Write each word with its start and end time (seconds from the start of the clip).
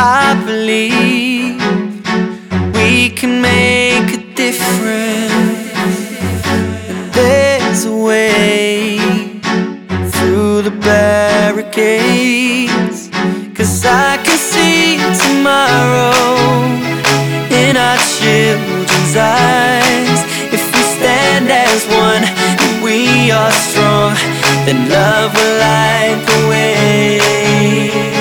I 0.00 0.40
believe 0.46 1.58
we 2.72 3.10
can 3.10 3.42
make 3.42 4.14
a 4.14 4.18
difference. 4.32 5.72
There's 7.12 7.84
a 7.84 7.96
way 7.96 9.00
through 10.12 10.62
the 10.62 10.70
barricades. 10.70 11.90
Cause 13.56 13.84
I 13.84 14.18
can 14.22 14.38
see 14.38 14.98
tomorrow 15.26 16.14
in 17.50 17.76
our 17.76 17.98
children's 17.98 19.16
eyes. 19.16 20.22
If 20.54 20.62
we 20.76 20.82
stand 20.96 21.50
as 21.50 21.84
one 21.88 22.22
and 22.22 22.82
we 22.84 23.32
are 23.32 23.50
strong, 23.50 24.14
then 24.64 24.88
love 24.88 25.34
will 25.34 25.58
light 25.58 26.24
the 26.24 26.48
way. 26.48 28.17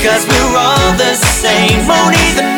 Cause 0.00 0.26
we're 0.26 0.56
all 0.56 0.92
the 0.96 1.14
same. 1.14 1.86
Won't 1.86 2.14
even 2.30 2.57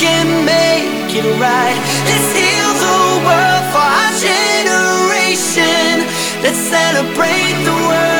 can 0.00 0.44
make 0.44 1.10
it 1.12 1.26
right. 1.40 1.78
Let's 2.06 2.30
heal 2.38 2.70
the 2.86 3.00
world 3.26 3.64
for 3.74 3.82
our 3.82 4.12
generation. 4.28 6.06
Let's 6.40 6.62
celebrate 6.70 7.64
the 7.64 7.74
world. 7.88 8.17